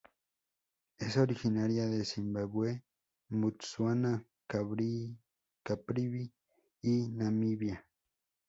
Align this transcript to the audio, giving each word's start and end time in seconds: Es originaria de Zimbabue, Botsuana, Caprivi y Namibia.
Es 0.97 1.15
originaria 1.17 1.85
de 1.85 2.03
Zimbabue, 2.05 2.83
Botsuana, 3.29 4.25
Caprivi 4.47 6.33
y 6.81 7.07
Namibia. 7.09 7.85